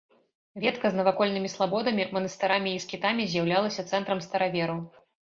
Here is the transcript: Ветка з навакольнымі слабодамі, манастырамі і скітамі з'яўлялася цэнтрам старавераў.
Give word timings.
Ветка 0.61 0.89
з 0.93 0.97
навакольнымі 0.99 1.49
слабодамі, 1.55 2.05
манастырамі 2.15 2.71
і 2.77 2.79
скітамі 2.85 3.27
з'яўлялася 3.33 3.85
цэнтрам 3.91 4.23
старавераў. 4.27 4.81